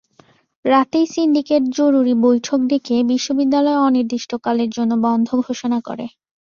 রাতেই 0.65 1.05
সিন্ডিকেট 1.13 1.63
জরুরি 1.77 2.13
বৈঠক 2.25 2.59
ডেকে 2.69 2.95
বিশ্ববিদ্যালয় 3.11 3.81
অনির্দিষ্টকালের 3.81 4.69
জন্য 4.77 4.91
বন্ধ 5.05 5.27
ঘোষণা 5.41 5.79
করে। 5.87 6.05